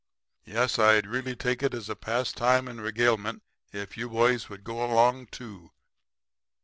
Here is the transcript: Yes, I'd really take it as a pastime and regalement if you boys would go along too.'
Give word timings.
Yes, 0.45 0.79
I'd 0.79 1.05
really 1.05 1.35
take 1.35 1.61
it 1.61 1.75
as 1.75 1.87
a 1.87 1.95
pastime 1.95 2.67
and 2.67 2.81
regalement 2.81 3.43
if 3.71 3.97
you 3.97 4.09
boys 4.09 4.49
would 4.49 4.63
go 4.63 4.83
along 4.83 5.27
too.' 5.27 5.69